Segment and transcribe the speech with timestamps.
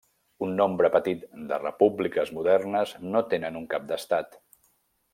[0.45, 1.21] Un nombre petit
[1.51, 4.39] de repúbliques modernes no tenen un cap d'estat.